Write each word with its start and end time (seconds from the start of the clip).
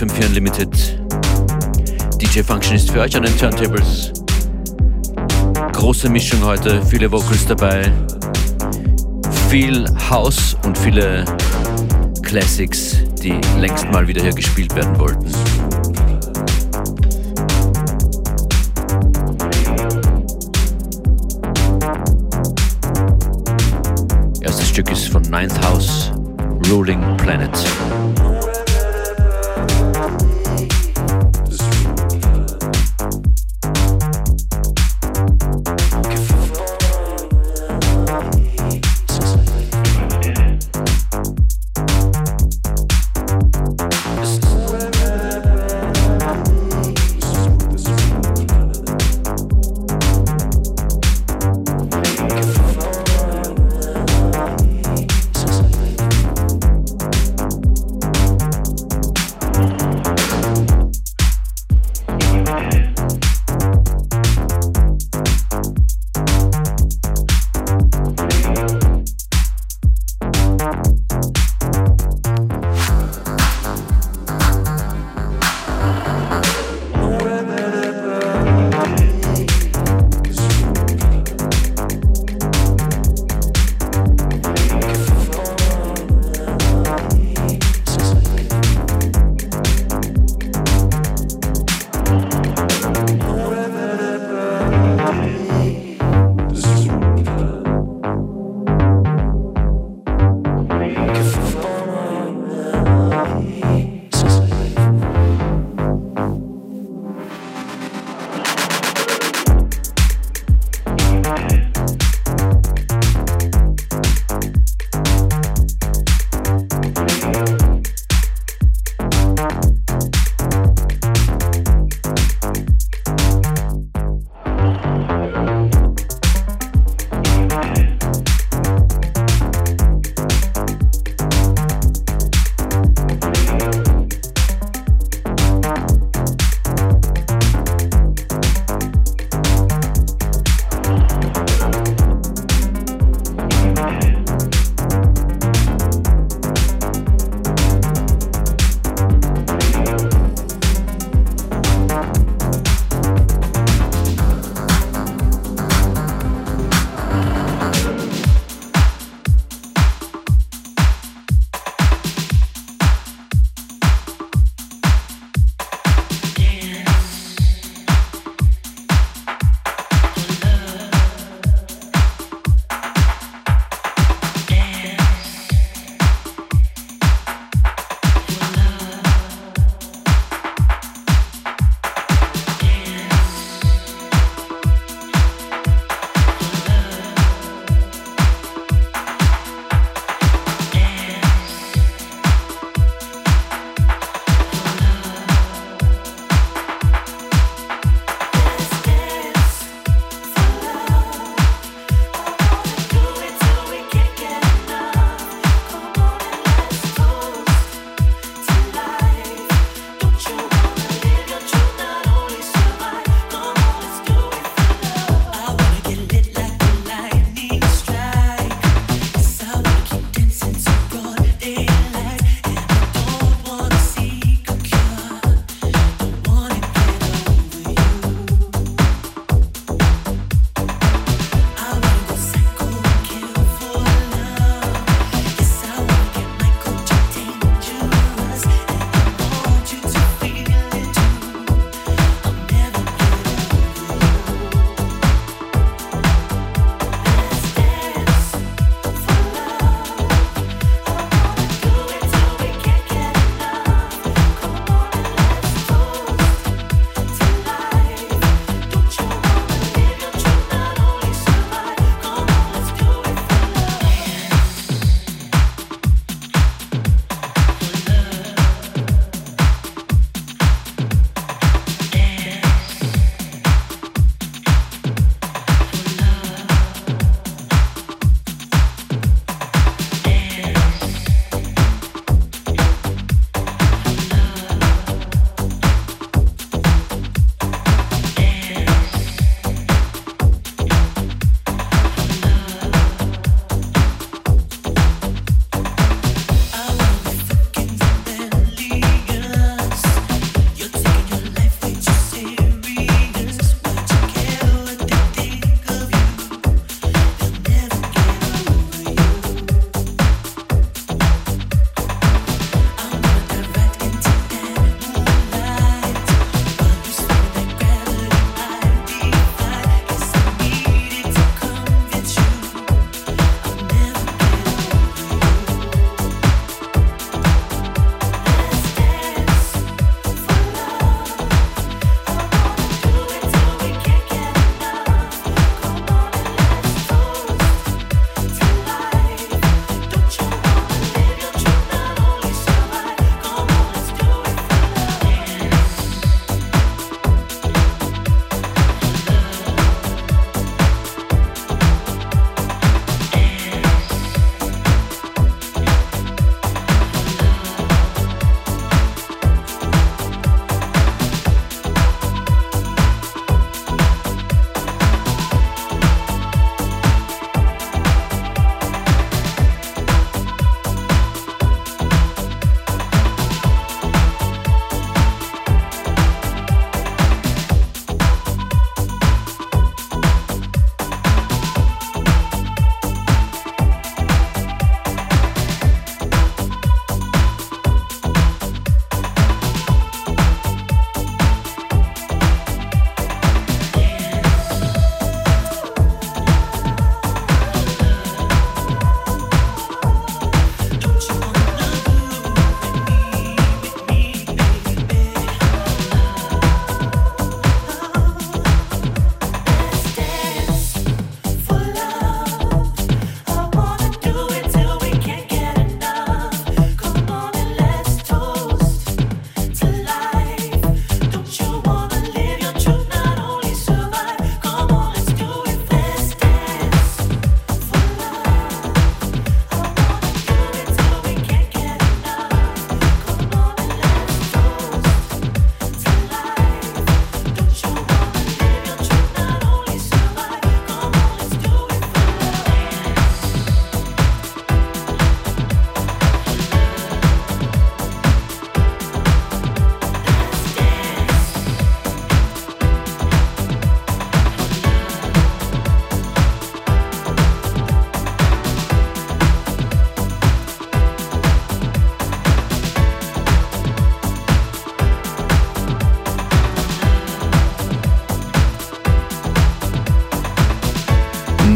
FM4 0.00 0.28
Unlimited. 0.28 0.98
DJ 2.18 2.40
Function 2.40 2.74
ist 2.74 2.90
für 2.90 3.00
euch 3.00 3.14
an 3.14 3.22
den 3.22 3.36
Turntables. 3.36 4.10
Große 5.74 6.08
Mischung 6.08 6.42
heute, 6.42 6.82
viele 6.86 7.12
Vocals 7.12 7.44
dabei. 7.44 7.92
Viel 9.50 9.84
House 10.08 10.56
und 10.64 10.78
viele 10.78 11.26
Classics, 12.22 12.96
die 13.22 13.38
längst 13.58 13.90
mal 13.92 14.08
wieder 14.08 14.22
hier 14.22 14.32
gespielt 14.32 14.74
werden 14.74 14.98
wollten. 14.98 15.30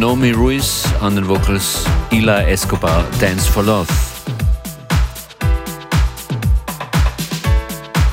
Tommy 0.05 0.33
Ruiz 0.33 0.85
on 1.01 1.15
the 1.15 1.23
vocals, 1.23 1.83
Eli 2.13 2.51
Escobar, 2.51 3.11
Dance 3.19 3.47
for 3.49 3.63
Love. 3.63 3.89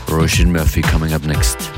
Roisin 0.07 0.51
Murphy 0.51 0.81
coming 0.81 1.11
up 1.11 1.23
next. 1.23 1.70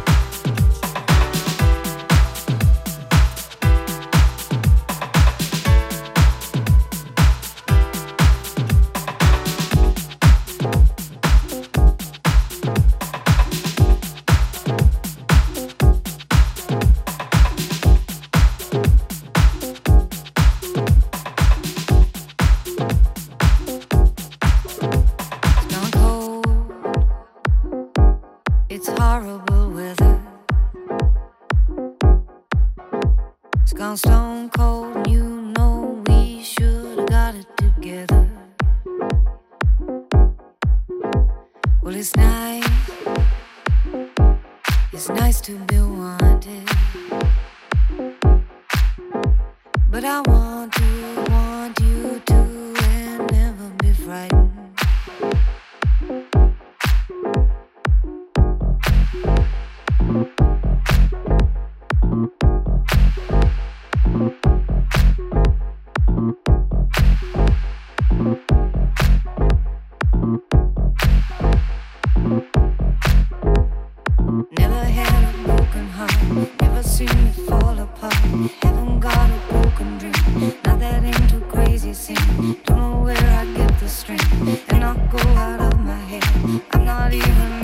Got 86.93 87.11
a 87.11 87.62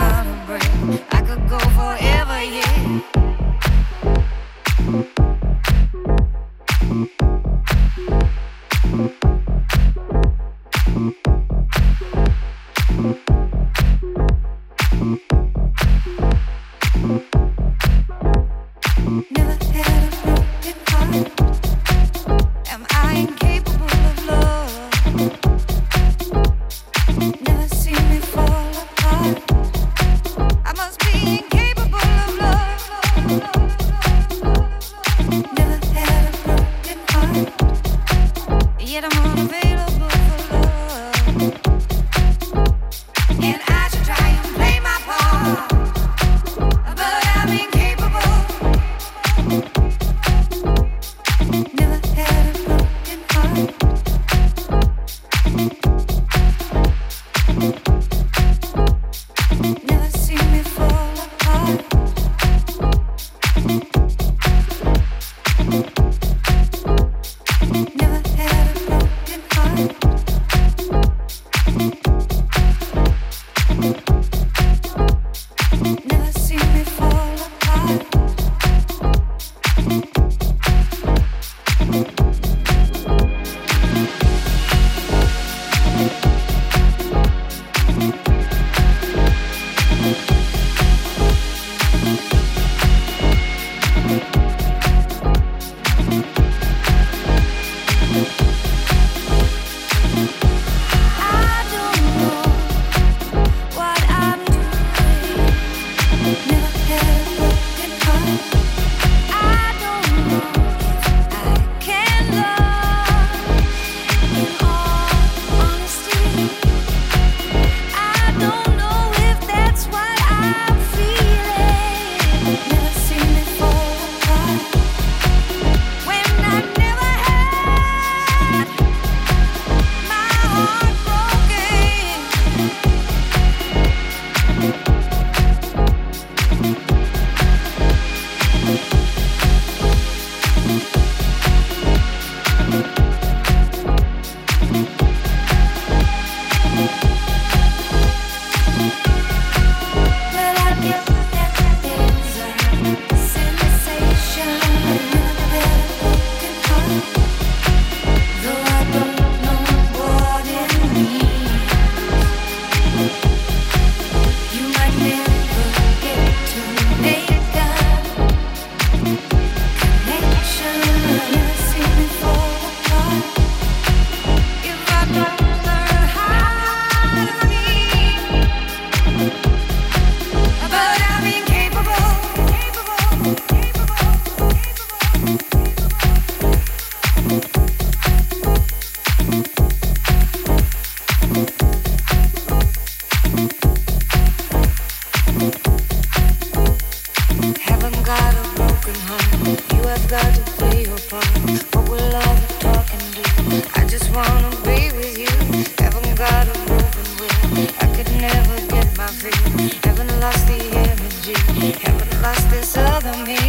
haven't 209.84 210.20
lost 210.20 210.48
the 210.48 210.60
energy, 210.74 211.34
haven't 211.80 212.22
lost 212.22 212.50
this 212.50 212.78
other 212.78 213.16
me. 213.26 213.49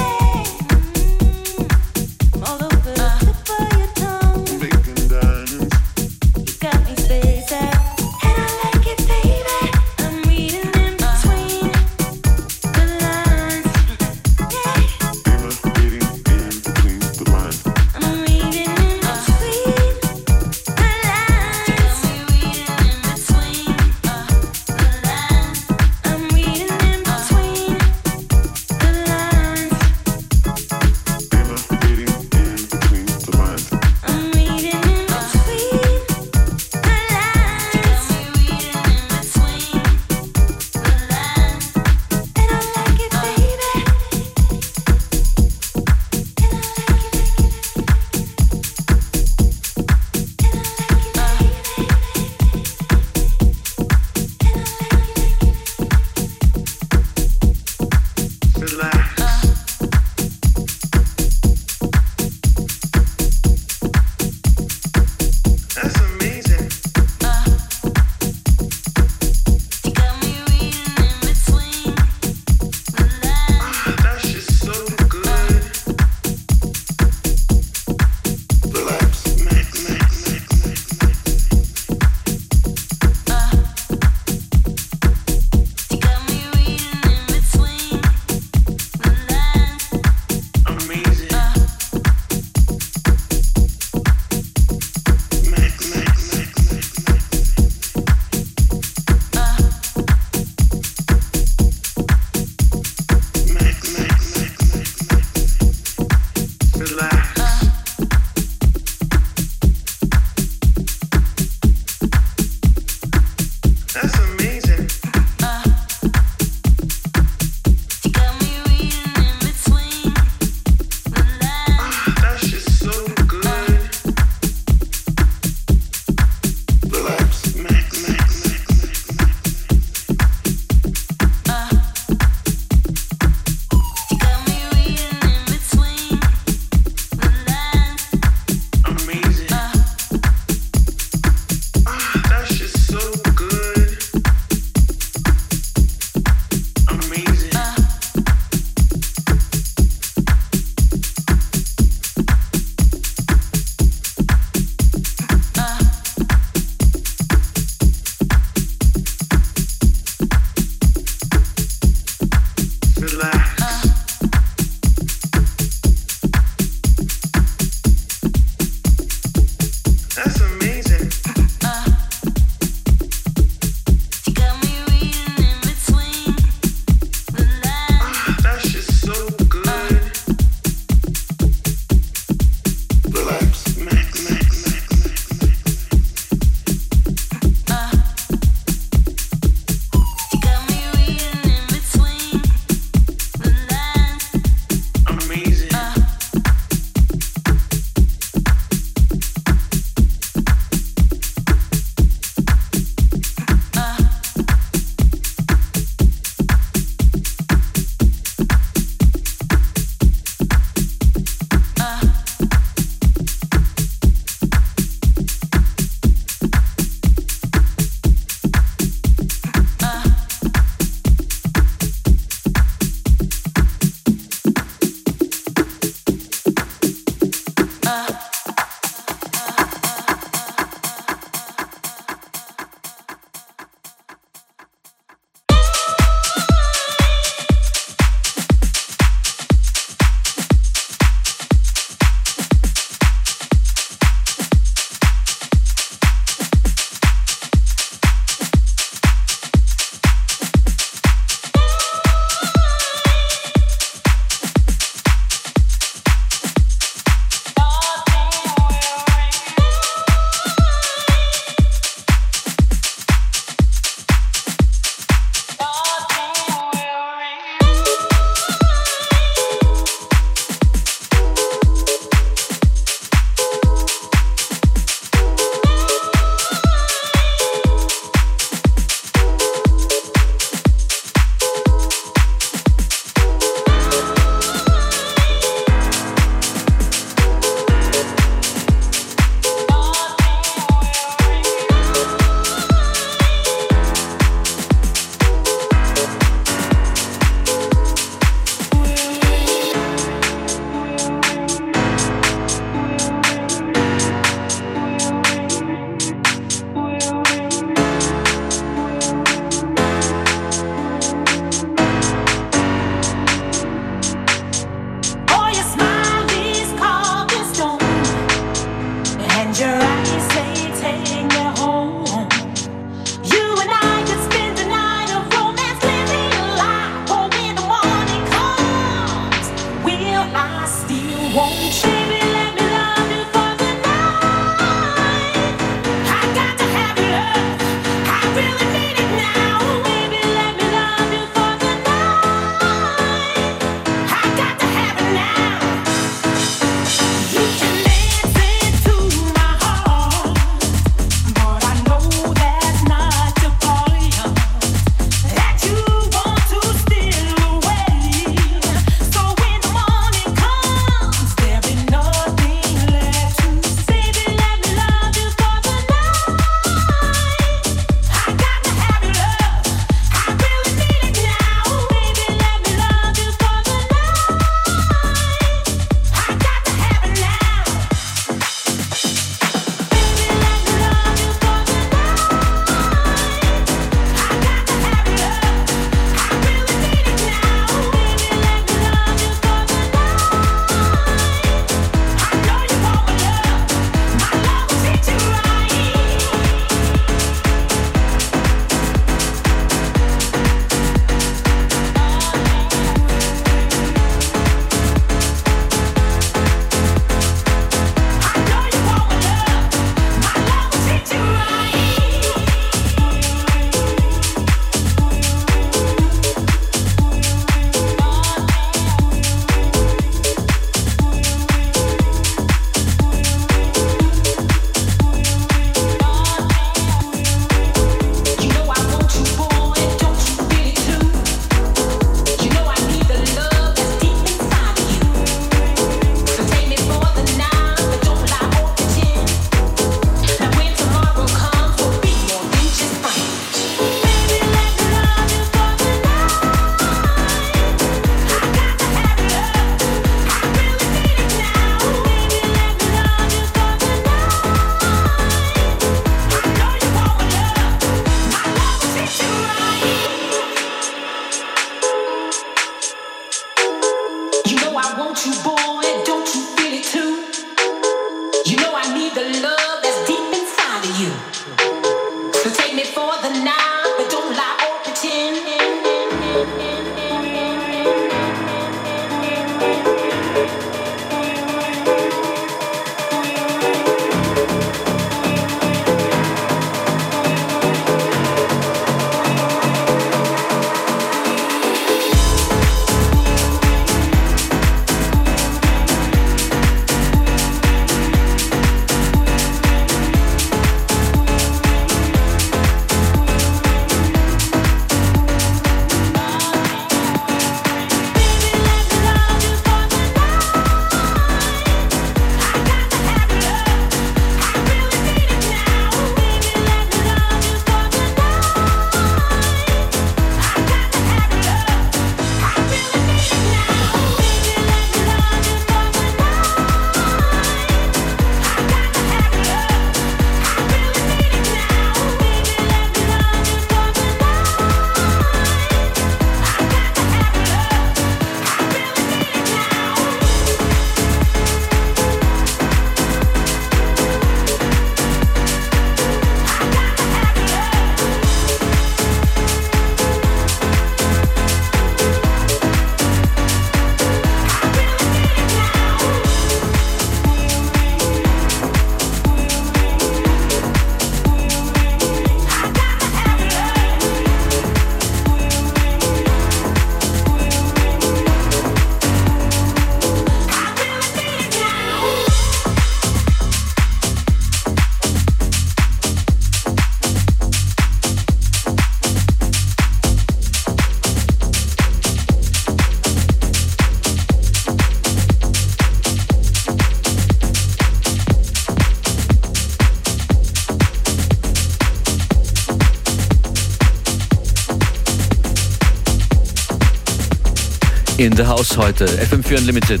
In 598.24 598.36
the 598.36 598.44
house 598.44 598.76
heute. 598.76 599.04
FM4 599.04 599.58
Unlimited. 599.58 600.00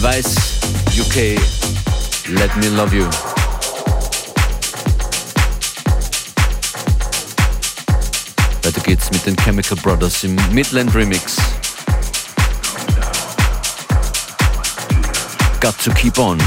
Weiß, 0.00 0.34
UK, 0.98 1.36
Let 2.30 2.56
Me 2.56 2.68
Love 2.70 2.96
You. 2.96 3.04
Weiter 8.62 8.80
geht's 8.80 9.10
mit 9.10 9.26
den 9.26 9.36
Chemical 9.36 9.76
Brothers 9.82 10.24
im 10.24 10.36
Midland 10.52 10.94
Remix. 10.94 11.36
Got 15.60 15.78
to 15.84 15.92
keep 15.92 16.18
on. 16.18 16.38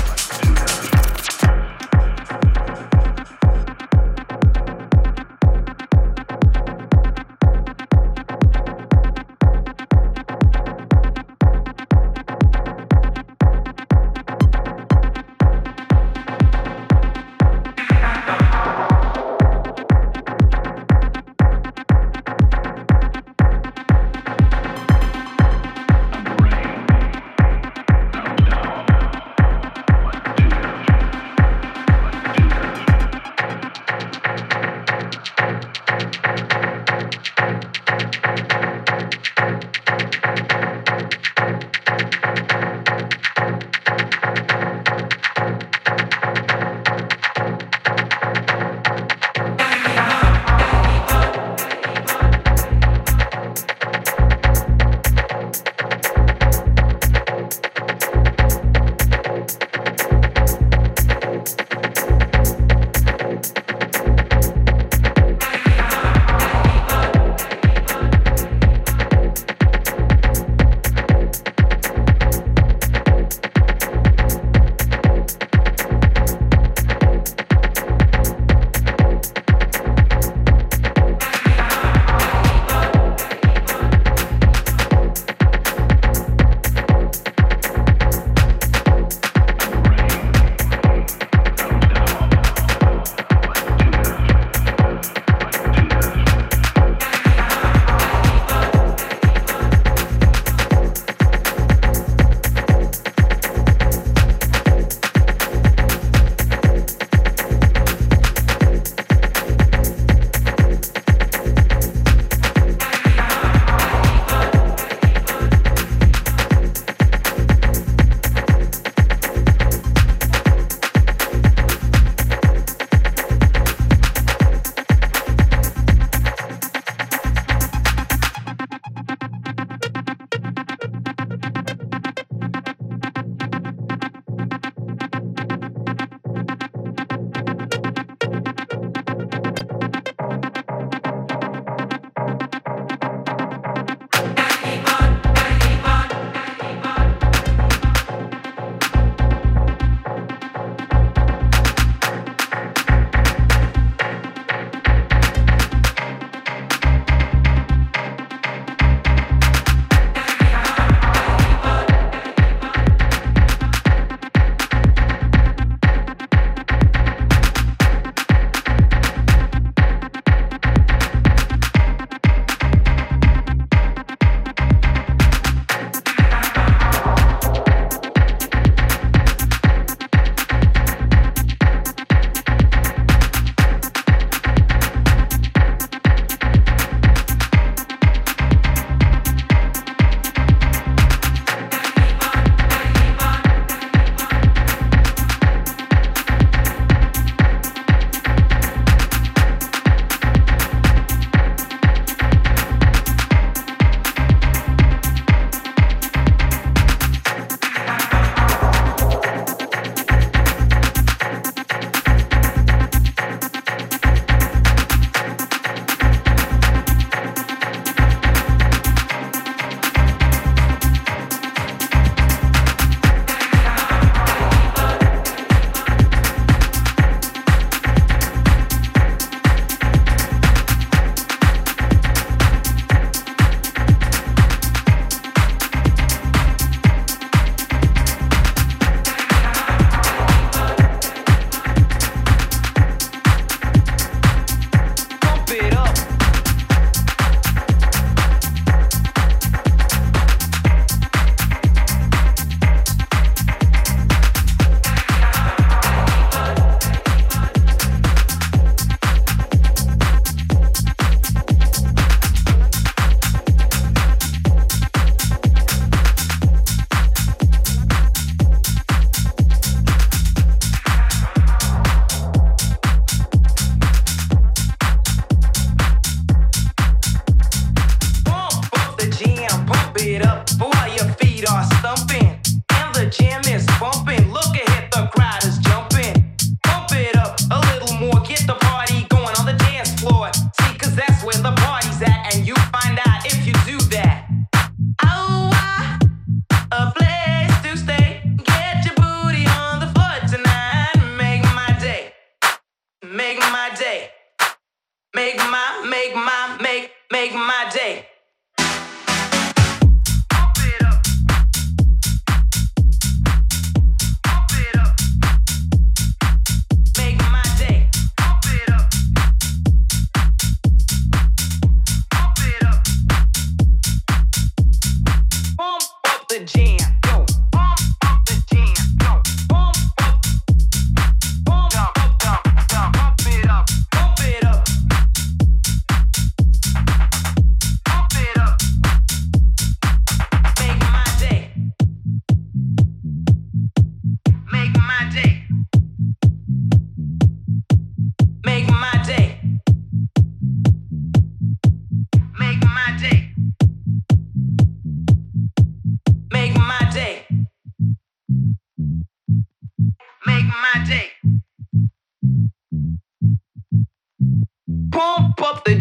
the 326.30 326.40
jeans. 326.42 326.79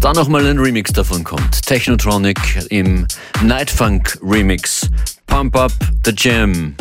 Da 0.00 0.14
nochmal 0.14 0.46
ein 0.46 0.58
Remix 0.58 0.92
davon 0.92 1.22
kommt. 1.24 1.62
Technotronic 1.62 2.38
im 2.70 3.06
Nightfunk 3.42 4.18
Remix. 4.22 4.88
Pump 5.26 5.54
Up 5.56 5.72
the 6.04 6.12
Jam. 6.16 6.74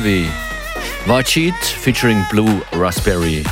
Heavy. 0.00 0.30
Cheat 1.24 1.54
featuring 1.62 2.24
Blue 2.30 2.62
Raspberry. 2.72 3.44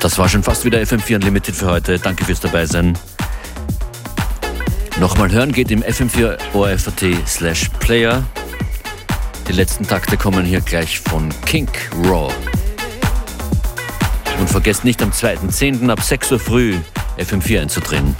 Das 0.00 0.16
war 0.16 0.26
schon 0.26 0.42
fast 0.42 0.64
wieder 0.64 0.78
FM4 0.78 1.16
Unlimited 1.16 1.54
für 1.54 1.66
heute. 1.66 1.98
Danke 1.98 2.24
fürs 2.24 2.40
Dabeisein. 2.40 2.96
Nochmal 4.98 5.30
hören 5.30 5.52
geht 5.52 5.70
im 5.70 5.82
FM4 5.82 6.38
ORFAT 6.54 7.26
slash 7.26 7.68
Player. 7.78 8.24
Die 9.48 9.52
letzten 9.52 9.86
Takte 9.86 10.16
kommen 10.16 10.46
hier 10.46 10.62
gleich 10.62 11.00
von 11.00 11.28
Kink 11.44 11.90
Raw. 12.06 12.32
Und 14.40 14.48
vergesst 14.48 14.86
nicht 14.86 15.02
am 15.02 15.10
2.10. 15.10 15.90
ab 15.90 16.00
6 16.00 16.32
Uhr 16.32 16.40
früh 16.40 16.74
FM4 17.18 17.60
einzudrehen. 17.60 18.16